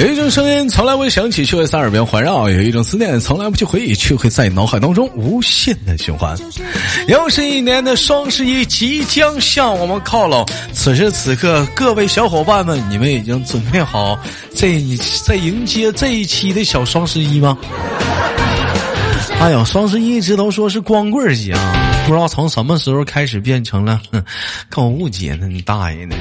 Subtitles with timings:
[0.00, 6.34] 有一种声音从来不会响起，却会在耳边环绕；有一种思念从来不去回忆，却会在脑海当中无限的循环。
[7.06, 10.42] 又是一年的双十一即将向我们靠拢，
[10.72, 14.18] 此时此刻，各位小伙伴们，你们已经准备好
[14.54, 14.82] 这
[15.22, 17.58] 在迎接这一期的小双十一吗？
[19.38, 24.00] 哎呦，双十一一直都说是光棍节啊，不知道从什么时候开始变成了
[24.70, 25.46] 购物节呢？
[25.46, 26.16] 你大爷的！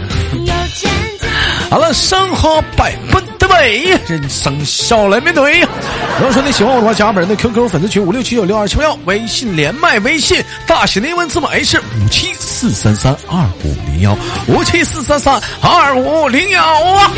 [1.69, 5.59] 好了，生活百般美，人生笑来面对。
[5.61, 14.17] 如果说你喜欢我的话，加本人的 QQ 粉丝群五六七九六二七八幺，微信连麦微信大写的英文字母 H 五七四三三二五零幺
[14.47, 17.11] 五七四三三二五零幺啊。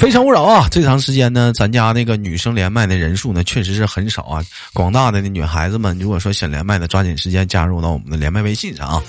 [0.00, 0.66] 非诚勿扰啊！
[0.70, 4.42] 这长时间呢，咱家那个女生连麦的人数呢，确实是很少啊。
[4.72, 9.02] 广大的那女孩子们，如果说想连麦的，抓紧时间加入到我们的连麦微信上啊！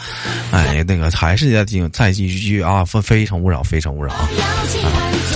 [0.52, 2.84] 哎，那个还是再继再继续啊！
[2.84, 4.28] 非非诚勿扰，非诚勿扰啊！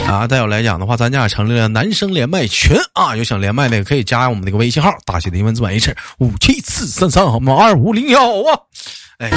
[0.09, 3.16] 啊，再有来讲的话，咱家也成立了男生连麦群啊！
[3.16, 7.55] 有想连麦的可以加我们那个微信号，大写的英文字母 H 五七四三三好吗？
[7.55, 8.59] 二五零幺啊！
[9.19, 9.31] 哎。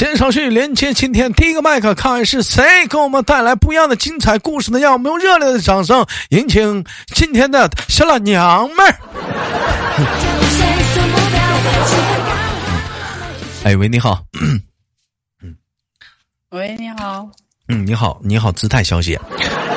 [0.00, 4.78] 好了，线上去连接今天第一个麦克，看看是谁给我们带来不一样的精彩故事呢？
[4.78, 6.82] 让我们用热烈的掌声，迎请
[7.14, 8.96] 今天的小老娘们儿。
[13.64, 14.24] 哎喂，你好。
[14.40, 14.58] 嗯。
[16.48, 17.28] 喂，你好。
[17.68, 19.20] 嗯，你好，你好，姿态小姐，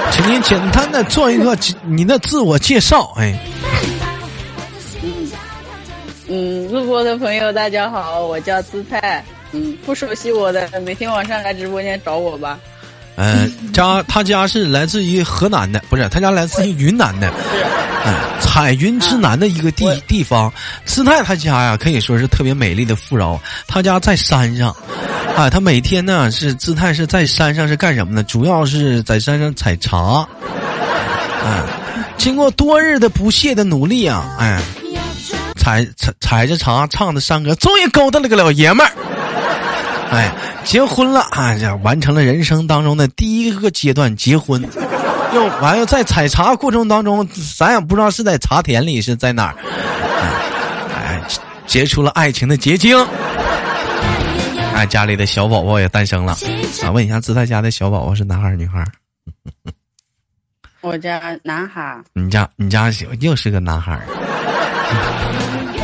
[0.10, 3.14] 请您简单的做一个你的自我介绍。
[3.18, 3.38] 哎。
[5.04, 5.30] 嗯。
[6.30, 9.22] 嗯，录播的朋友大家好，我叫姿态。
[9.54, 12.60] 嗯，不熟悉我的，每天晚上来直播间找我吧。
[13.16, 17.32] 嗯， 家他家是来自于河南的，不是他家来自于云南的，
[18.06, 20.52] 嗯，彩云之南的一个地地方。
[20.86, 23.40] 姿态他家呀，可以说是特别美丽的富饶。
[23.68, 24.76] 他家在山上，
[25.36, 28.24] 啊，他每天呢是姿态是在山上是干什么呢？
[28.24, 30.28] 主要是在山上采茶。
[31.46, 31.68] 嗯，
[32.18, 34.60] 经过多日的不懈的努力啊，哎，
[35.56, 38.92] 采采采着茶，唱着山歌，终于勾搭了个老爷们儿。
[40.14, 40.32] 哎，
[40.64, 41.58] 结婚了啊！
[41.58, 44.62] 这完成了人生当中的第一个阶段，结婚。
[45.34, 49.56] 又完了，在采茶过程当中，咱也不知道是在茶田里是在哪儿，
[50.96, 51.20] 哎，
[51.66, 52.96] 结出了爱情的结晶。
[54.76, 56.38] 哎，家里的小宝宝也诞生了。
[56.84, 58.86] 啊，问一下，自在家的小宝宝是男孩儿女孩儿？
[60.82, 62.04] 我家男孩儿。
[62.14, 64.02] 你家你家又是个男孩儿。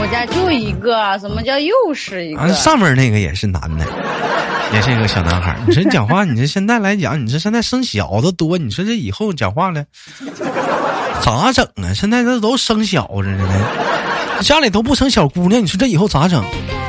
[0.10, 2.52] 我家就一个，什么叫又是一个？
[2.56, 3.86] 上面那个也是男的，
[4.74, 5.56] 也是一个小男孩。
[5.68, 9.86] 你说你讲话，你这现在来讲，你这现在生小子多，你说这以后讲话了
[11.22, 11.94] 咋整啊？
[11.94, 13.48] 现在这都生小子呢，
[14.42, 16.44] 家里都不生小姑娘，你说这以后咋整？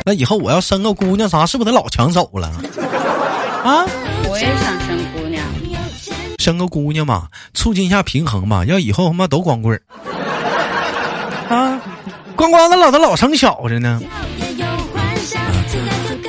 [0.07, 2.49] 那以后我要生个姑娘啥，是不是得老抢走了？
[3.63, 3.85] 啊？
[4.31, 5.45] 我也想生姑娘，
[6.39, 8.65] 生个姑娘嘛，促进一下平衡嘛。
[8.65, 9.79] 要以后他妈都光棍？
[12.41, 14.01] 光光的老的老成小子呢，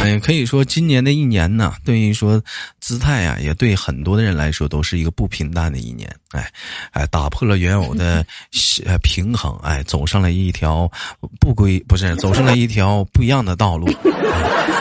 [0.01, 2.43] 哎，可以说今年的一年呢，对于说
[2.81, 6.13] 姿态啊，也对很多的人来说都是一个不平淡的一年。
[6.31, 6.51] 哎，
[6.91, 8.25] 哎，打破了原有的
[9.01, 10.91] 平衡，哎，走上了一条
[11.39, 13.89] 不归，不是走上了一条不一样的道路。
[14.03, 14.80] 哎，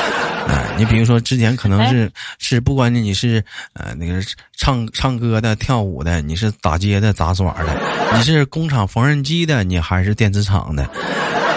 [0.80, 4.14] 你比如说之前可能是是不管你是呃那个
[4.56, 7.78] 唱唱歌的、跳舞的，你是打街的、杂耍的，
[8.16, 10.84] 你是工厂缝纫机的，你还是电子厂的，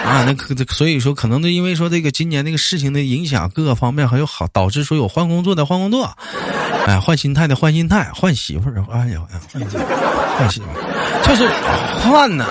[0.04, 6.04] 啊，那可所以说可能都因为说这个今年那个事情的影响，各个方面还有好导致说有换工作的换工作，
[6.86, 9.22] 哎，换心态的换心态，换媳妇儿，哎呀，
[10.36, 11.48] 换媳妇儿，就是
[12.06, 12.46] 换呢，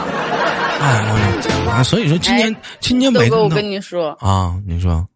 [0.81, 5.07] 哎，所以说今年今年每个我跟你说啊，你说。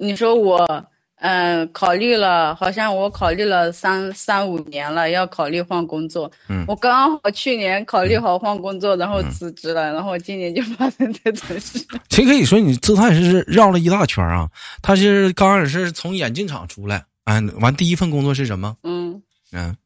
[0.00, 6.32] 你说我，嗯，考虑了，好像我考虑了三三五年了，要考虑换工作。
[6.48, 11.78] 嗯，我刚好去年考虑好换工作，然后辞职了，然后今年就发生这种事。
[12.08, 14.48] 其实可以说，你姿态是绕了一大圈啊。
[14.80, 18.74] 他是刚开始是从眼镜厂出来，嗯，完第一份工作是什么？
[18.82, 19.22] 嗯
[19.52, 19.76] 嗯，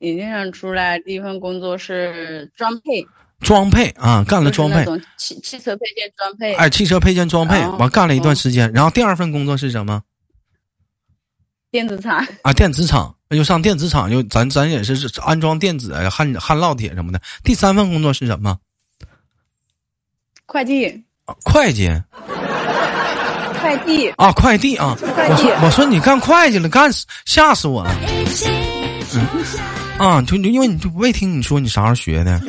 [0.00, 3.06] 眼镜厂出来第一份工作是装配。
[3.40, 4.84] 装配啊，干了装配，
[5.16, 6.54] 汽汽车配件装配。
[6.54, 10.02] 哎，汽车配件装配，完干了一段时间，然后第二份工作是什么？
[11.70, 17.20] 电子厂啊，电子厂又上电子厂，又咱咱也是安装电子、焊焊烙铁什么的。
[17.44, 18.58] 第三份工作是什么？
[20.46, 21.04] 快递。
[21.44, 21.88] 会计。
[23.60, 24.08] 快递。
[24.16, 24.96] 啊，快递啊！
[25.00, 26.90] 我说我说你干会计了，干
[27.24, 27.94] 吓死我了。
[29.14, 29.26] 嗯，
[29.98, 32.40] 啊，就因为你就没听你说你啥时候学的。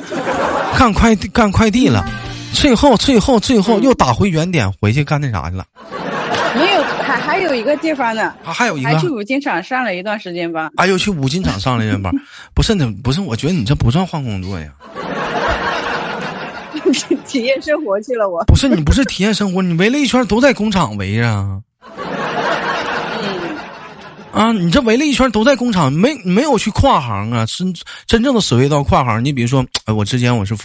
[0.78, 2.04] 干快递干快递了，
[2.54, 5.66] 最后最后最后又打回原点，回去干那啥去了。
[6.56, 10.70] 没有，还还还有一个地方呢，还还有一个，还去五金厂上了一段时间班。
[10.76, 12.12] 哎呦，去五金厂上了一段班，
[12.54, 14.68] 不是你不是，我觉得你这不算换工作呀。
[17.26, 21.62] 体验生活去了，我不是你不是体验生活，你围了一圈都在工厂围着。
[24.34, 27.46] 啊，你这围了一圈都在工厂，没没有去跨行啊？
[27.46, 27.74] 真
[28.08, 29.24] 真正的所谓到跨行。
[29.24, 30.56] 你比如说，我之前我是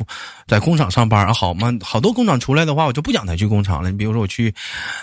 [0.46, 3.90] 在工厂上班啊，好嘛，好多工厂出来的话，我就不想再去工厂了。
[3.90, 4.54] 你比如说我去，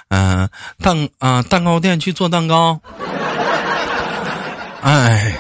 [0.08, 0.48] 嗯，
[0.82, 2.80] 蛋啊蛋糕店去做蛋糕。
[4.82, 5.34] 哎，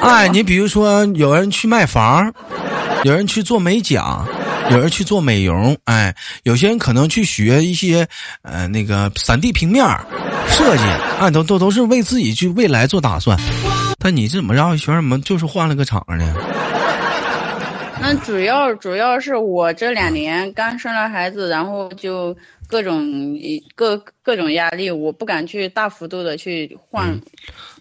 [0.00, 2.32] 哎，你比如说有人去卖房，
[3.04, 4.24] 有人去做美甲，
[4.70, 6.14] 有人去做美容，哎，
[6.44, 8.06] 有些人可能去学一些
[8.42, 9.84] 呃那个三 D 平面。
[10.48, 10.82] 设计
[11.18, 13.38] 啊，都都都是为自己去未来做打算。
[13.98, 16.34] 但你怎么绕一圈，怎么就是换了个场呢？
[18.00, 22.36] 那主要主要是我这两年刚生了孩子，然后就
[22.66, 23.38] 各种
[23.74, 27.18] 各各种压力，我不敢去大幅度的去换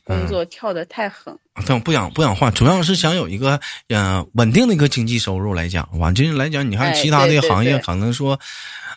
[0.03, 1.37] 工作，跳的太狠。
[1.65, 3.59] 但不想不想换，主要是想有一个
[3.89, 5.87] 嗯稳定的一个经济收入来讲。
[5.93, 8.39] 往今来讲，你看其他的行业可能说。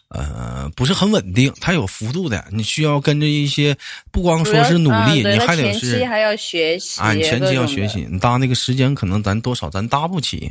[0.09, 3.77] 呃，不是很稳定，它有幅度的，你需要跟着一些，
[4.13, 10.49] 不光说是努力，你还得是前期还要学习啊，你前期要学习，你搭那个时间可能咱多少咱搭不起，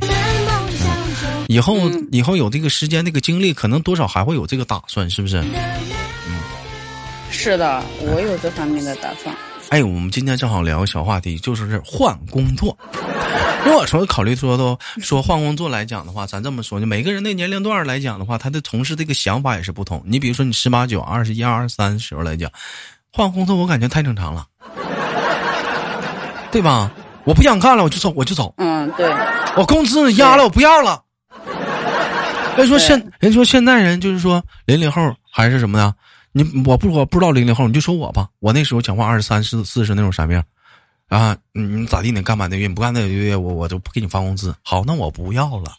[1.46, 1.78] 以后
[2.12, 5.38] 以后有这个时间那个精力，可能多少还会有这个打算，是不是？
[5.38, 6.38] 嗯，
[7.30, 9.34] 是的，我有这方面的打算。
[9.74, 12.78] 哎，我们今天正好聊个小话题，就是换工作。
[13.66, 20.00] 如果说考虑说都说换工作来讲的话，咱这么说，就每个人的年龄段来讲的话，他的从事这个想法也是不同。
[20.06, 22.48] 你比如说，你十八九、二十一、二十三时候来讲，
[23.12, 24.46] 换工作我感觉太正常了，
[26.52, 26.92] 对吧？
[27.24, 28.54] 我不想干了，我就走，我就走。
[28.58, 29.12] 嗯，对。
[29.56, 31.02] 我工资压了，我不要了。
[32.56, 35.92] 人说现人说现在人就是说零零后还是什么呢？
[36.36, 38.26] 你我不我不知道零零后，你就说我吧。
[38.40, 40.42] 我那时候讲话二十三四四十那种啥样？
[41.08, 42.10] 啊，你咋地？
[42.10, 44.52] 你干满那月，你不干那个月，我我就不给你发工资。
[44.62, 45.70] 好，那我不要了。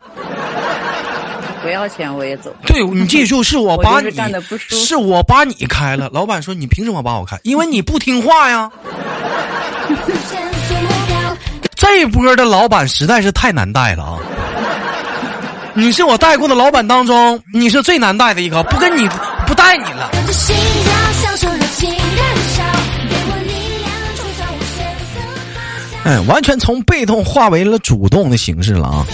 [1.60, 2.50] 不要钱我也走。
[2.64, 4.10] 对你记住，是我 把你，
[4.70, 6.08] 是我把你开了。
[6.10, 7.38] 老板说你凭什么把我开？
[7.42, 8.72] 因为你不听话呀。
[11.74, 14.18] 这波的老板实在是太难带了啊！
[15.74, 19.08] 你是我带过的老板当中，你是最难带的一个，不跟你
[19.68, 20.10] 爱你了。
[26.04, 29.06] 哎，完全从被动化为了主动的形式了啊！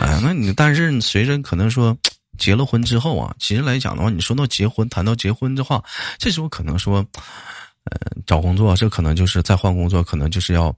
[0.00, 1.94] 哎，那你但是随着可能说
[2.38, 5.82] 结了婚之后啊，其实来讲的话，你说到结婚，谈到结婚的话，
[6.16, 7.04] 这时候可能说，
[7.84, 10.74] 呃，找工作，这可能就是再换工作，可能就是要。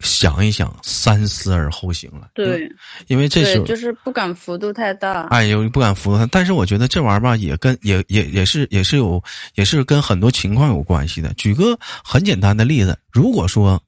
[0.00, 2.28] 想一想，三思而后行了。
[2.34, 2.70] 对，
[3.06, 5.22] 因为这时候就是不敢幅度太大。
[5.28, 9.22] 哎呦，不敢幅度太但是我觉得这玩意儿吧，也跟也也也是也是有
[9.54, 11.32] 也是跟很多情况有关系的。
[11.34, 13.82] 举个很简单的例子，如果说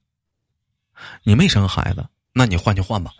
[1.23, 3.11] 你没生孩子，那你换就换吧。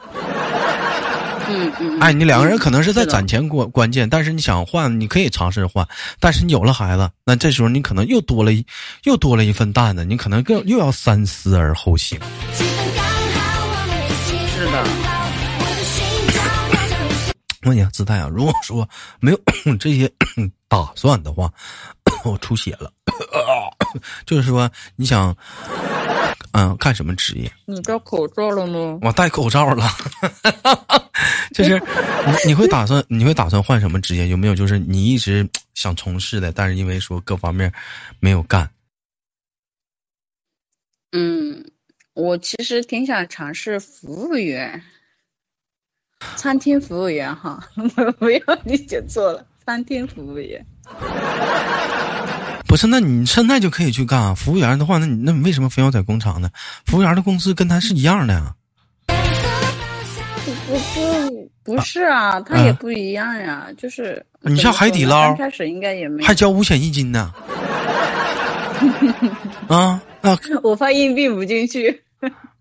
[1.50, 2.00] 嗯嗯。
[2.00, 5.88] 哎，你两个人可能是在攒钱关关键，但是你想换，你可以尝试换。
[6.20, 8.66] 但是你有了孩子，那这时候你可能又多了一
[9.04, 12.20] 又多了一份担子，你可能更又要三思而后行。
[17.64, 18.88] 问你姿态啊，如果说
[19.20, 19.40] 没有
[19.78, 20.12] 这些
[20.68, 21.52] 打算的话，
[22.24, 22.92] 我出血了。
[24.26, 25.36] 就是说，你想，
[26.52, 27.52] 嗯，干什么职业？
[27.66, 29.00] 你戴口罩了吗？
[29.02, 29.86] 我戴口罩了。
[31.54, 34.28] 就是你，你会打算，你会打算换什么职业？
[34.28, 37.74] 有没有就是你一直想从事的，但是因为说各方面
[38.20, 38.70] 没有干？
[41.12, 41.72] 嗯，
[42.14, 44.82] 我其实挺想尝试服务员。
[46.36, 47.60] 餐厅服务员哈，
[48.18, 50.66] 不要理解错了，餐厅服务员。
[52.68, 56.50] 不是，那你现在就可以去干啊服务员的话，那你那你为什么非要在工厂呢？
[56.86, 58.54] 服务员的工资跟他是一样的呀。
[60.66, 67.34] 不不不是啊，他也不一样呀，就是你像海底捞，开始应该也没还交五险一金呢。
[69.68, 72.04] 啊，那我发硬币不进去。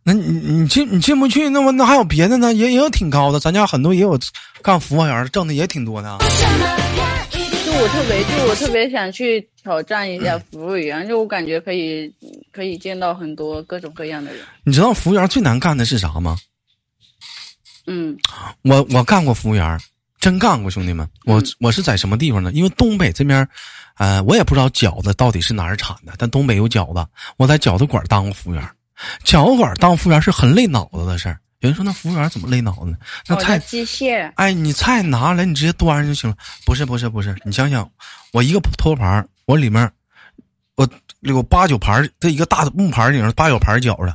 [0.08, 2.54] 那你你进你进不去，那么那还有别的呢？
[2.54, 4.18] 也也有挺高的，咱家很多也有
[4.62, 6.16] 干服务员挣的也挺多的。
[7.30, 12.10] 就我特别就我特别想去挑战一下服务员，就我感觉可以
[12.50, 14.40] 可以见到很多各种各样的人。
[14.64, 16.38] 你知道服务员最难干的是啥吗？
[17.86, 18.16] 嗯，
[18.62, 19.78] 我我干过服务员，
[20.18, 22.50] 真干过，兄弟们，我我是在什么地方呢？
[22.52, 23.46] 因为东北这边，
[23.98, 28.66] 呃，我也不知道饺子到底是哪儿产的，但东北有饺子，我在饺子馆当过服务员。
[29.24, 32.96] 饺子馆当服务员是很累脑子的事儿，有人说那服务员怎么累脑子呢？
[33.26, 34.30] 那菜机械。
[34.36, 36.36] 哎，你菜拿来，你直接端上就行了。
[36.64, 37.88] 不是不是不是，你想想，
[38.32, 39.90] 我一个托盘，我里面
[40.76, 40.88] 我
[41.20, 44.14] 有八九盘，这一个大木盘里面八九盘饺子，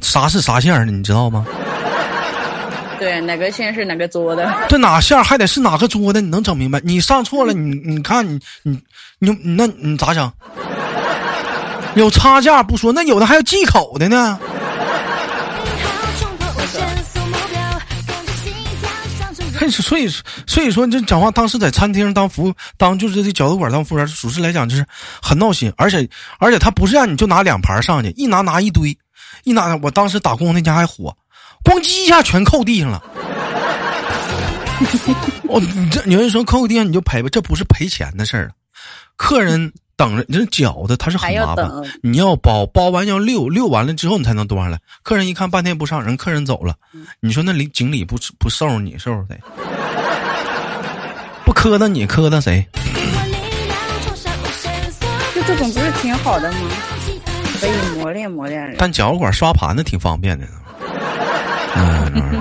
[0.00, 1.46] 啥是啥馅的，你知道吗？
[2.98, 4.52] 对，哪个馅是哪个桌的？
[4.68, 6.20] 这哪馅还得是哪个桌的？
[6.20, 6.80] 你能整明白？
[6.84, 10.32] 你上错了，你你看你你你那你咋整？
[11.98, 14.38] 有差价不说，那有的还有忌口的呢。
[19.70, 20.08] 所以，
[20.46, 24.86] 所以说，这讲话当时在餐厅当服务，当就是这饺子馆当服务员，属实来讲就是
[25.20, 25.70] 很闹心。
[25.76, 28.96] 而且，而且他不是让你就拿两盘上去，一拿拿一堆，
[29.42, 29.76] 一拿。
[29.82, 31.14] 我当时打工那家还火，
[31.64, 33.02] 咣叽一下全扣地上了。
[35.50, 38.52] 哦，你这有人说扣地上你就赔吧，这不是赔钱的事儿，
[39.16, 39.72] 客人。
[39.98, 41.68] 等着，你这饺子它是很麻烦，
[42.02, 44.78] 你要包包完要溜溜完了之后你才能端上来。
[45.02, 46.72] 客人一看半天不上，人客人走了，
[47.18, 49.36] 你说那里经理不不收拾你收拾谁？
[51.44, 52.64] 不磕碜你磕碜谁？
[55.34, 56.58] 就这种不是挺好的吗？
[57.60, 58.76] 可以磨练磨练人。
[58.78, 60.46] 但饺子馆刷盘子挺方便的。
[61.74, 62.40] 嗯，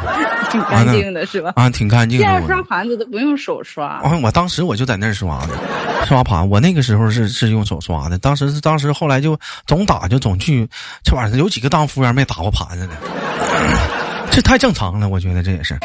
[0.52, 1.54] 挺干净的是吧？
[1.56, 2.20] 啊，挺干净。
[2.20, 3.88] 现在刷盘子都不用手刷。
[3.88, 5.58] 啊，我当时我就在那儿刷的。
[6.06, 8.18] 刷盘，我那个时候是是用手刷的。
[8.18, 10.68] 当时是当时后来就总打就总去，
[11.04, 12.94] 这玩意儿有几个当服务员没打过盘子的，
[14.32, 15.78] 这太正常了，我觉得这也是。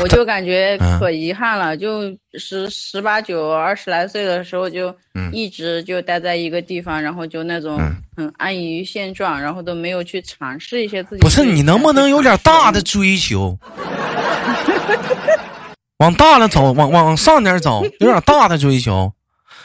[0.00, 2.02] 我就感觉可遗憾了，就
[2.38, 4.94] 十十八九二十来岁的时候就
[5.32, 7.78] 一直就待在一个地方，然后就那种
[8.16, 11.20] 很安于于现状，然后都没有去尝试一些自己。
[11.20, 13.58] 不是你能不能有点大的追求？
[15.98, 19.12] 往大了走，往往上点走， 有点大的追求。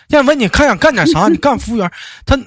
[0.09, 1.89] 要问你看想干点啥， 你干服务员，
[2.25, 2.37] 他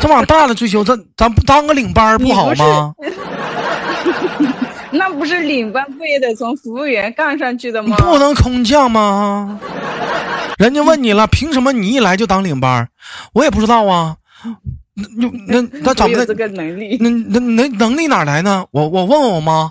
[0.00, 2.92] 这往大了追求，咱咱不当个领班不好吗？
[4.90, 7.96] 那不是领班不也得从服务员干上去的吗？
[7.96, 9.58] 不能空降吗？
[10.58, 12.88] 人家问你了，凭什么你一来就当领班？
[13.32, 14.16] 我也不知道啊。
[14.94, 16.26] 那那那怎么的？
[16.26, 16.96] 这个能力？
[17.00, 18.64] 那那那能力哪来呢？
[18.70, 19.70] 我我问问我妈。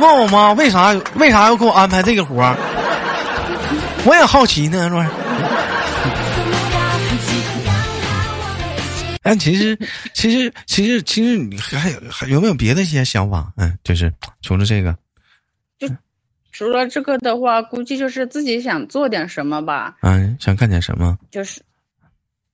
[0.00, 2.56] 问我妈为啥为啥要给我安排这个活儿？
[4.06, 5.08] 我也好奇呢，是不是？
[9.22, 9.78] 但其实，
[10.12, 13.50] 其实，其实，其实，你还有还有没有别的一些想法？
[13.56, 14.94] 嗯，就是除了这个，
[15.78, 15.88] 就
[16.52, 19.96] 除了这个的话，估计就是自己想做点什么吧。
[20.02, 21.16] 嗯，想干点什么？
[21.30, 21.62] 就是。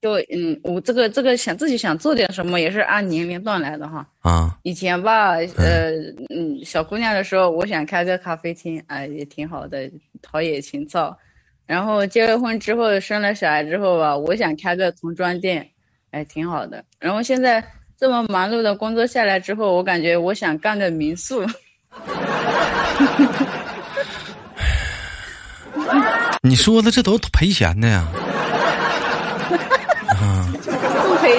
[0.01, 4.07] 就嗯，我这个这个想自己想做点什么，也是按年龄段来的哈。
[4.21, 5.91] 啊，以前吧，呃，
[6.35, 9.91] 嗯，小姑娘的时候，我想开个咖啡厅，哎，也挺好的，
[10.23, 11.19] 陶冶情操。
[11.67, 15.69] 然后结了婚之后，生了小孩之后吧，我想开个童装店，
[16.13, 16.83] 哎，挺好的。
[16.99, 17.63] 然后现在
[17.99, 21.45] 这么忙碌的工作下来之后，我感觉我想干个民宿。
[26.43, 28.09] 你说的这都赔钱的呀？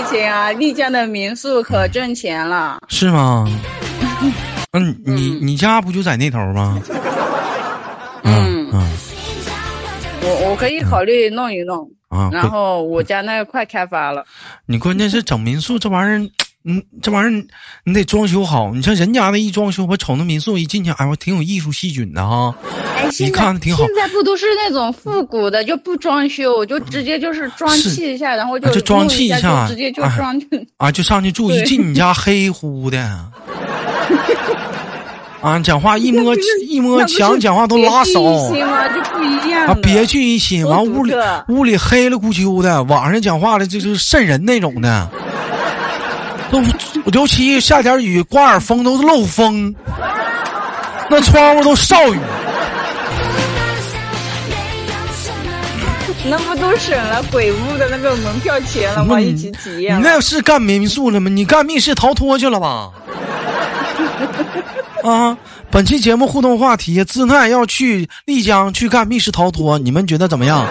[0.01, 0.51] 啊！
[0.51, 3.47] 丽江的民宿可挣钱了，是吗？
[4.73, 6.81] 嗯，你你家不就在那头吗？
[8.23, 8.89] 嗯嗯，
[10.21, 12.29] 我我可以考虑弄一弄啊。
[12.31, 14.23] 然后我家那个快开发了。
[14.65, 16.29] 你关键是整民宿这玩意儿。
[16.63, 17.45] 嗯，这玩意儿
[17.83, 18.71] 你得装修好。
[18.73, 22.53] 你像人家那一装修，我瞅那民宿一进去，哎，我挺有艺术细菌的哈。
[22.95, 23.83] 哎， 你看挺好。
[23.83, 30.39] 现在不都是那种复古的，就不装修，就直接就是装砌一下，然后就就装砌一下，直接就装
[30.77, 31.49] 啊，就上去 住。
[31.51, 32.99] 一进你家黑乎的，
[35.41, 36.35] 啊，讲话一摸
[36.67, 38.53] 一摸墙，讲话都拉手。
[38.93, 41.13] 就不一样啊，别具一新，完屋里
[41.47, 45.09] 屋里黑了咕秋的，晚上讲话的就是瘆人那种的。
[46.51, 46.61] 都
[47.13, 49.73] 尤其下点雨，刮点风都是漏风，
[51.09, 52.19] 那窗户都少雨。
[56.29, 59.19] 那不都省了鬼屋的那个门票钱了吗？
[59.19, 59.97] 一起体验。
[59.97, 61.29] 你那是干民宿了吗？
[61.29, 62.91] 你干密室逃脱去了吧？
[65.03, 65.35] 啊！
[65.71, 70.67] 本期节目互动话题：姿态要去丽江去干密室逃脱，你们觉得怎么样？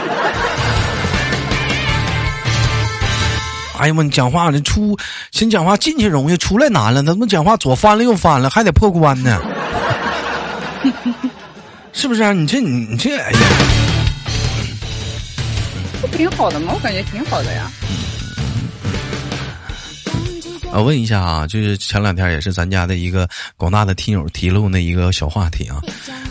[3.81, 4.03] 哎呀妈！
[4.03, 4.95] 你讲话，你出
[5.33, 7.03] 先讲话进去容易，出来难了。
[7.03, 9.41] 他妈讲话左翻了右翻了，还得破关呢，
[11.95, 12.33] 是不是啊？
[12.35, 13.39] 你这你你这哎呀，
[16.03, 16.73] 不挺好的吗？
[16.75, 17.71] 我感觉挺好的呀。
[20.73, 25.81] 我问一下啊，就是前两天也是咱家的一个广大的听友提露那一个小话题啊，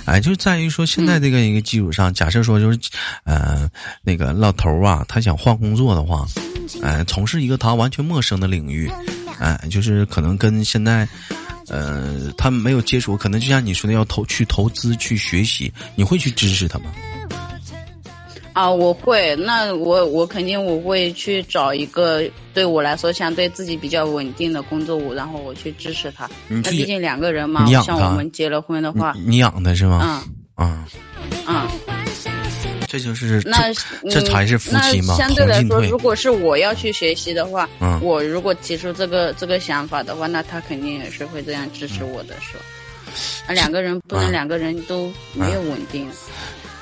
[0.06, 2.79] 哎，就在于说现在这个一个基础上，假设说就是，
[3.25, 3.68] 呃，
[4.01, 6.25] 那个老头啊，他想换工作的话。
[6.82, 8.90] 哎，从事一个他完全陌生的领域，
[9.40, 11.08] 哎，就是可能跟现在，
[11.68, 16.86] 呃，他们没有接触，可能就像你说的，要投去投资去学习，你会去支持他吗？
[18.54, 22.24] 啊，我会，那我我肯定我会去找一个
[22.54, 26.30] 对我来说相对自己比较稳定的工作，我然后我去支持他。
[26.50, 30.24] 那毕竟两个人嘛，像我们结了婚的话，你养的是吗？
[30.58, 30.86] 嗯嗯
[31.48, 31.68] 嗯，
[32.89, 33.72] 这就是那
[34.10, 35.15] 这才是夫妻嘛。
[35.15, 42.63] 相对来说，如果是我要去学习的话，嗯，我如果提出这个这个想法的话，那他肯定也是会这样支持我的，是吧？
[43.48, 46.08] 那两个人不能两个人都没有稳定。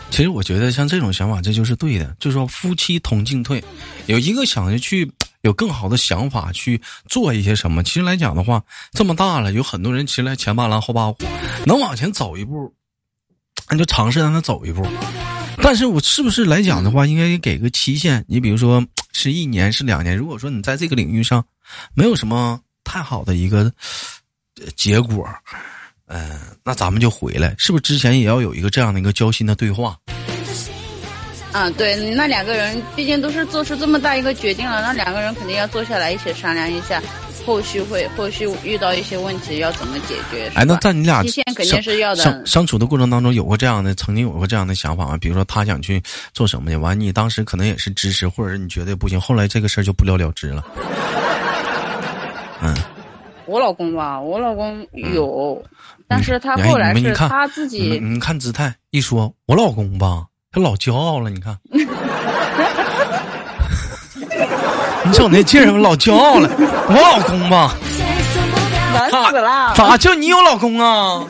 [0.10, 2.16] 其实我觉得像这种想法，这就是对的。
[2.20, 3.62] 就是说夫妻同进退，
[4.06, 5.12] 有一个想着去
[5.42, 7.84] 有更好的想法去做一些什么。
[7.84, 11.18] 其实来讲的话，这么大了，有很多人其实来前八狼后八虎，
[11.66, 12.74] 能往前走一步，
[13.70, 14.88] 那就尝试让他走一步。
[15.62, 18.24] 但是我是不是来讲的话，应该给个期限？
[18.28, 20.16] 你比如说是一年，是两年。
[20.16, 21.44] 如果说你在这个领域上
[21.94, 23.72] 没有什么太好的一个
[24.76, 25.28] 结果。
[26.10, 29.98] 嗯，那咱们就回来，是不是之前也要有一个这样的一个交心的对话？
[31.52, 37.02] 啊，对，那两个人毕竟都是做出这么大一个决定了，那两个人肯定要坐下来一起商量一下，
[37.48, 40.52] 后续会后续遇到一些问题要怎么解决。
[40.54, 42.22] 哎，那在你俩期限肯定是要的。
[42.22, 45.18] 相相处的过程当中，有过这样的，曾经有过这样的想法吗？
[45.18, 50.66] 比如说他想去做什么去，完你当时可能也是支持，或者是你觉得不行，后来这个事儿就不了了之了。
[52.62, 52.76] 嗯。
[53.48, 55.64] 我老公吧，我老公有，
[56.06, 57.98] 但是他后来是他自己。
[58.04, 61.30] 你看姿态，一说我老公吧，他老骄傲了。
[61.30, 61.58] 你看，
[65.08, 66.50] 你瞅那劲儿，老骄傲了。
[66.60, 67.74] 我老公吧，
[68.94, 69.74] 难死了。
[69.74, 71.26] 咋就你有老公啊？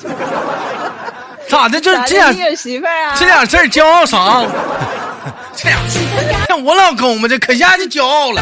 [1.48, 1.80] 咋的？
[1.80, 3.16] 就这点你有媳妇啊？
[3.16, 4.44] 这点事儿骄傲啥？
[5.56, 5.80] 这样，
[6.48, 8.42] 像我老公嘛，这可下就骄傲了。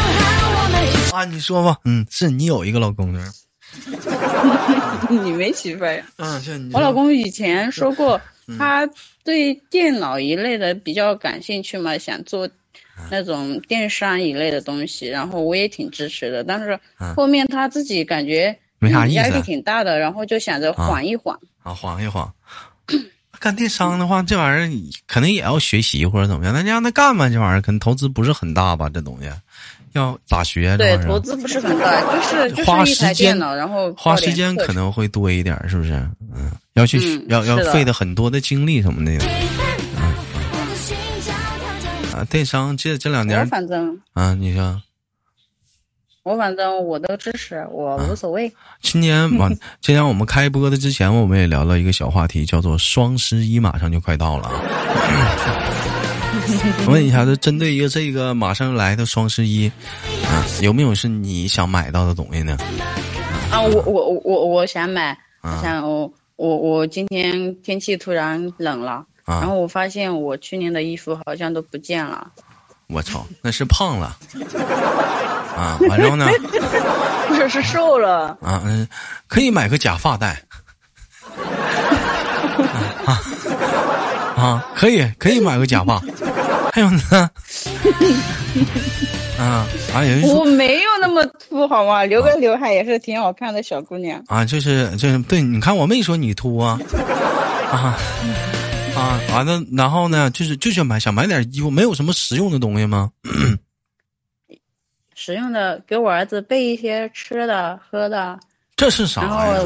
[1.11, 3.19] 啊，你说吧，嗯，是你有一个老公的。
[5.09, 6.01] 你没媳妇呀？
[6.17, 8.21] 嗯，我老公以前说过，
[8.57, 8.87] 他
[9.25, 12.47] 对电脑一类的比较感兴趣嘛，想做
[13.09, 16.43] 那种电商一类的东西，然后我也挺支持的。
[16.43, 16.79] 但是
[17.15, 22.27] 后面他自己感觉没啥意思，压力挺大的，然后就想着缓一缓啊，缓一缓。
[23.37, 29.29] 干电商的话，这玩意儿可能也要学习或者怎么样，那你让他干吧，这玩意儿可能投资不是很大吧，这东西。
[29.91, 30.75] 要咋学？
[30.77, 35.93] 对，投资不是很大，就是就是一台电脑，然后花时间可能会多一点，是不是？
[36.35, 39.11] 嗯，要去要要费的很多的精力什么的。
[42.15, 44.81] 嗯啊，电商这这两年，反正啊，你说，
[46.23, 48.49] 我反正我都支持，我无所谓。
[48.81, 54.49] 今年往 今年我们开播的之前，我们也聊了一个小话题，叫做双十一马上就快到了。
[56.87, 59.69] 我问一下，就针对一个这个马上来的双十一，
[60.25, 62.57] 啊，有没有是你想买到的东西呢？
[63.51, 65.17] 啊，我我我我想买，
[65.61, 72.27] 想我我我今天天气突然冷了，然后我发现我去年的衣服好像都不见了。
[72.87, 74.15] 我操，那是胖了
[75.57, 75.77] 啊！
[75.89, 76.27] 完之后呢？
[77.27, 78.37] 不是，是瘦了。
[78.41, 78.87] 啊嗯，
[79.27, 80.39] 可以买个假发戴。
[83.05, 83.21] 啊
[84.37, 85.99] 啊，可以可以买个假发。
[86.71, 87.01] 还有呢，
[89.39, 90.03] 啊啊！
[90.03, 92.03] 有人我没有那么秃好吗？
[92.05, 94.45] 留个刘海也是挺好看的小姑娘啊。
[94.45, 96.77] 就是就是对，你看我没说你秃啊
[97.71, 97.97] 啊
[98.95, 99.19] 啊！
[99.31, 103.11] 完了，然后呢，就是就想买想买点衣服，没有什么实用的东西吗？
[105.13, 108.39] 实用的，给我儿子备一些吃的喝的。
[108.75, 109.63] 这是啥呀？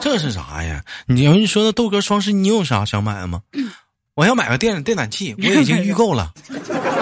[0.00, 0.82] 这是啥呀？
[1.06, 3.40] 你说的豆哥双十一，你有啥想买的吗？
[4.14, 6.32] 我要买个电电暖气，我已经预购了，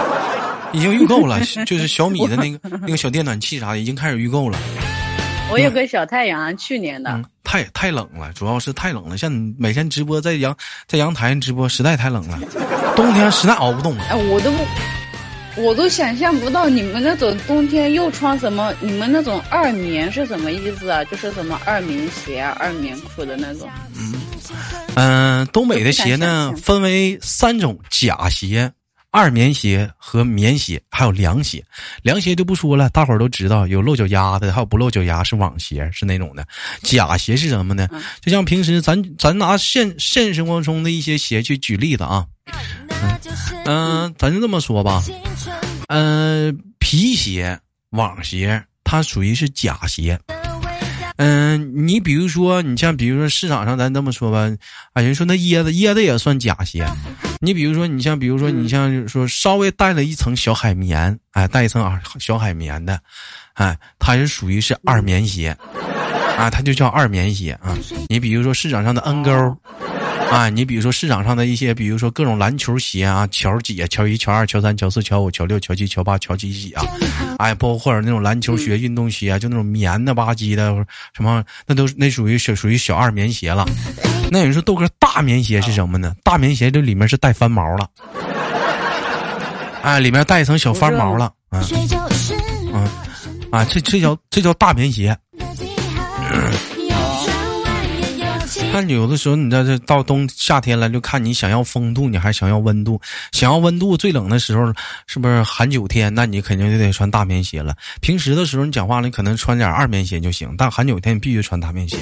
[0.73, 4.59] 已经预购了，就是小米的那个那个小电暖气啥的，已经开始预购了。
[5.53, 7.23] 我有个小太阳，去年的。
[7.45, 9.19] 太太冷了，主要是太冷了。
[9.19, 12.39] 像你每天直播在阳在阳台直播，实在太冷了，
[12.97, 14.05] 冬天实在熬不动了。
[14.05, 14.65] 哎，我都不，
[15.63, 18.73] 我都想象不到你们那种冬天又穿什么？
[18.81, 21.05] 你们那种二棉是什么意思啊？
[21.05, 23.69] 就是什么二棉鞋、二棉裤的那种。
[23.99, 24.15] 嗯。
[24.95, 28.73] 嗯，东北的鞋呢分为三种：假鞋、
[29.13, 31.63] 二棉鞋和棉鞋，还有凉鞋。
[32.03, 36.45] 凉鞋就不说了，大伙儿都知道，有露脚丫的，还有不露脚丫是网鞋，是那种的。
[36.83, 37.87] 假鞋是什么呢？
[38.23, 42.27] 就像平时咱咱拿现现实生活中的一些鞋去举例子啊。
[43.67, 45.05] 嗯，咱就这么说吧。
[45.89, 50.19] 嗯，皮鞋、网鞋，它属于是假鞋。
[51.17, 54.51] 嗯，你比如说，你像比如说市场上，咱这么说吧，
[54.95, 56.83] 啊，人说那椰子，椰子也算假鞋。
[57.45, 63.01] 你比如说，你像比如说，你像说稍微带了一层小海绵，哎，带一层啊小海绵的，
[63.55, 65.49] 哎，它是属于是二棉鞋，
[66.39, 67.77] 啊，它就叫二棉鞋啊。
[68.09, 69.59] 你比如说市场上的 N 勾。
[70.33, 76.83] 啊，你比如说市场上的一些，比如说各种篮球鞋啊，乔几啊，乔一、乔二、乔三、乔四、乔五、乔六、乔七、乔八、乔几几啊，
[77.39, 80.75] 哎，包括或者那种篮球鞋、运动鞋啊，就那种棉的吧唧的，
[81.13, 83.67] 什么那都那属于小属于小二棉鞋了。
[84.31, 86.17] 那有人说豆哥大棉鞋是什么呢？
[86.25, 87.87] 大棉鞋这里面是带翻毛了，
[89.83, 91.63] 哎，里面带一层小翻毛了，嗯
[92.73, 92.89] 嗯，
[93.51, 95.15] 啊，这这叫这叫大棉鞋。
[98.73, 102.99] 看，有的时候你在这到冬夏天了，就看你想要风度，你还想要温度。
[103.31, 104.73] 想要温度，最冷的时候
[105.07, 106.13] 是不是寒九天？
[106.15, 107.77] 那你肯定就得穿大棉鞋了。
[108.01, 110.55] 平时的时候你讲话了，你可能穿点二棉鞋就行。
[110.57, 111.99] 但寒九天你必须穿大棉鞋。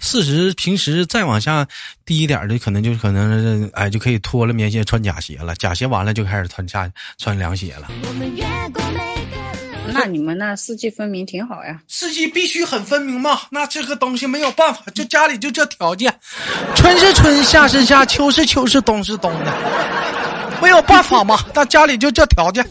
[0.00, 1.64] 四十平时再往下
[2.04, 5.54] 低一点的，可能就可能哎就可以脱了棉鞋穿假鞋了。
[5.54, 7.88] 假鞋完了就开始穿下穿凉鞋了。
[9.98, 11.82] 那你们那四季分明挺好呀？
[11.88, 13.40] 四季必须很分明嘛？
[13.50, 16.14] 那这个东西没有办法，就家里就这条件，
[16.76, 19.52] 春是春，夏是夏，秋是秋，是冬是冬的，
[20.62, 21.38] 没有办法嘛？
[21.52, 22.64] 那家里就这条件。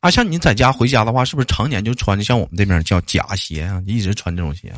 [0.00, 3.80] 啊，像你在家回家的话，是不是常年就穿的像我们这边叫假鞋啊？
[3.86, 4.72] 一直穿这种鞋？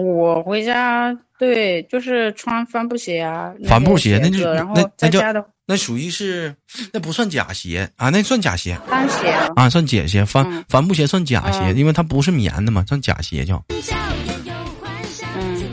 [0.00, 3.52] 我回家对，就是穿帆布鞋啊。
[3.66, 5.20] 帆布鞋那就那那叫。
[5.66, 6.54] 那属于是，
[6.92, 8.78] 那不算假鞋啊，那算假鞋。
[8.86, 10.24] 帆鞋啊，算假鞋。
[10.24, 13.62] 帆帆布鞋算假鞋，因为它不是棉的嘛，算假鞋叫。
[15.36, 15.64] 嗯。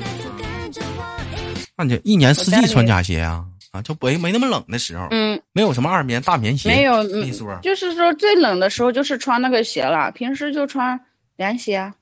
[1.78, 5.08] 那就一年四季穿假鞋啊啊，就没没那么冷的时候。
[5.12, 5.40] 嗯。
[5.54, 6.68] 没有什么二棉大棉鞋。
[6.68, 7.04] 没有。
[7.04, 7.58] 没说。
[7.62, 11.00] 就是说最冷的时候就是穿那个鞋了，平时就穿
[11.38, 11.94] 凉鞋。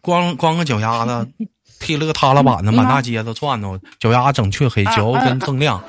[0.00, 1.28] 光光个脚丫子，
[1.82, 5.82] 踢了个塌拉板子，满大街都窜呢，脚丫整黢黑，脚后跟锃亮。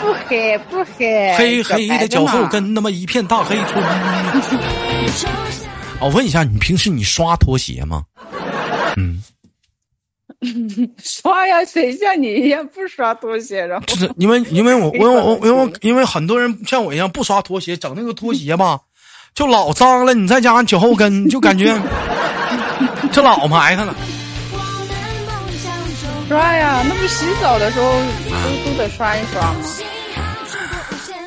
[0.00, 3.84] 不黑不黑，黑黑的脚后跟那么一片大黑村。
[6.00, 8.02] 我问一下，你平时你刷拖鞋吗？
[8.96, 9.22] 嗯，
[11.02, 13.66] 刷呀，谁像你一样不刷拖鞋？
[13.66, 18.78] 然后就是因为因为我 我我因为因为很多人像我一样不刷拖鞋，整那个拖鞋吧，
[19.34, 20.14] 就老脏了。
[20.14, 21.76] 你再加上脚后跟，就感觉
[23.12, 23.94] 这老埋汰了。
[26.30, 27.90] 刷呀，那不洗澡的时候
[28.30, 29.58] 都都得刷一刷吗？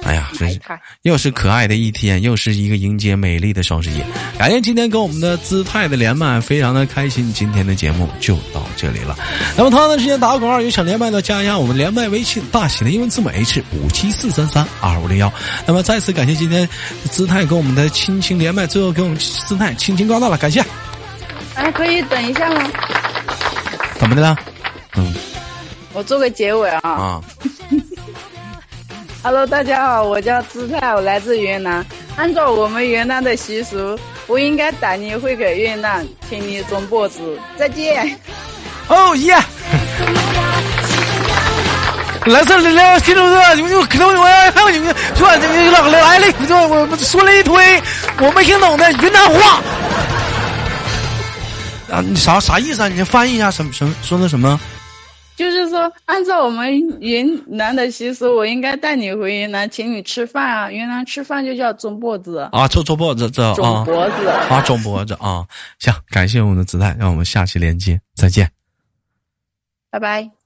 [0.06, 0.58] 哎呀，真是
[1.02, 4.02] 又是可爱的一天，又是一个迎接美丽的双十一。
[4.38, 7.34] 感谢今天跟我们的姿态的连麦，非常的开心。
[7.34, 9.14] 今天的节目就到这里了。
[9.58, 15.30] 那么同样的时间打个广告，有想连麦的加一下我们连麦微信，大写的英文字母 H 五七四三三二五零幺。
[15.66, 16.66] 那么再次感谢今天
[17.12, 20.64] 姿态跟我们的亲情连麦，最后跟我们姿态亲情挂断了，感谢。
[21.56, 22.72] 哎，可以等一下吗？
[24.00, 24.38] 怎么的了？
[24.96, 25.14] 嗯，
[25.94, 26.80] 我做个结尾啊。
[26.84, 27.22] 啊。
[29.24, 31.86] Hello，大家好，我叫姿态，我来自云南。
[32.18, 37.40] 按照我们云南的习俗，我应该带你回个云南，请你种脖子。
[37.58, 38.20] 再见。
[38.90, 39.36] 哦耶！
[42.26, 47.82] 来这来听众哥，你们可能我还有你们说这个来来了，就我说了一堆
[48.20, 49.62] 我没听懂的云南话。
[51.92, 52.88] 啊，你啥啥意思啊？
[52.90, 54.60] 你翻译一下什么什么说的什么？
[55.36, 60.72] 就是说，按照我们云南的习俗，我应该带你回云南，请你吃饭啊！
[60.72, 65.48] 云南吃饭就叫中脖子啊，中中脖子，这啊，中脖子啊，中脖子啊！
[65.80, 68.52] 行，感谢我们的子弹，让我们下期连接，再见，
[69.90, 70.43] 拜拜。